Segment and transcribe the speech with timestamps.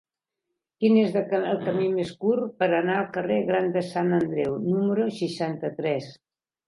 [0.83, 5.07] Quin és el camí més curt per anar al carrer Gran de Sant Andreu número
[5.19, 6.09] seixanta-tres?